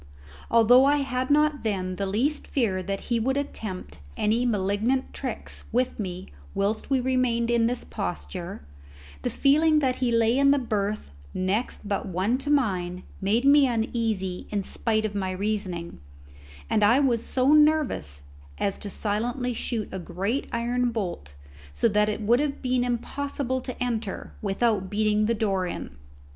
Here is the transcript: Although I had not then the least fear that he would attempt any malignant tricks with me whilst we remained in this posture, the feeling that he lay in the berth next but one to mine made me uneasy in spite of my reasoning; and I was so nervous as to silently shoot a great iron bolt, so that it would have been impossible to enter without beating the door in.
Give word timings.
Although 0.49 0.83
I 0.85 0.97
had 0.97 1.29
not 1.29 1.61
then 1.63 1.95
the 1.97 2.07
least 2.07 2.47
fear 2.47 2.81
that 2.81 3.01
he 3.01 3.19
would 3.19 3.37
attempt 3.37 3.99
any 4.17 4.47
malignant 4.47 5.13
tricks 5.13 5.65
with 5.71 5.99
me 5.99 6.29
whilst 6.55 6.89
we 6.89 6.99
remained 6.99 7.51
in 7.51 7.67
this 7.67 7.83
posture, 7.83 8.65
the 9.21 9.29
feeling 9.29 9.77
that 9.77 9.97
he 9.97 10.11
lay 10.11 10.39
in 10.39 10.49
the 10.49 10.57
berth 10.57 11.11
next 11.35 11.87
but 11.87 12.07
one 12.07 12.39
to 12.39 12.49
mine 12.49 13.03
made 13.21 13.45
me 13.45 13.67
uneasy 13.67 14.47
in 14.49 14.63
spite 14.63 15.05
of 15.05 15.13
my 15.13 15.29
reasoning; 15.29 15.99
and 16.67 16.83
I 16.83 16.99
was 16.99 17.23
so 17.23 17.53
nervous 17.53 18.23
as 18.57 18.79
to 18.79 18.89
silently 18.89 19.53
shoot 19.53 19.87
a 19.91 19.99
great 19.99 20.49
iron 20.51 20.89
bolt, 20.89 21.35
so 21.73 21.87
that 21.89 22.09
it 22.09 22.21
would 22.21 22.39
have 22.39 22.63
been 22.63 22.83
impossible 22.83 23.61
to 23.61 23.83
enter 23.83 24.33
without 24.41 24.89
beating 24.89 25.27
the 25.27 25.35
door 25.35 25.67
in. 25.67 25.91